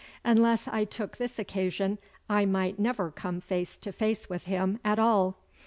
Unless 0.25 0.67
I 0.67 0.83
took 0.83 1.17
this 1.17 1.37
occasion 1.37 1.99
I 2.27 2.43
might 2.43 2.79
never 2.79 3.11
come 3.11 3.39
face 3.39 3.77
to 3.77 3.91
face 3.91 4.27
with 4.27 4.45
him 4.45 4.79
at 4.83 4.97
all. 4.97 5.37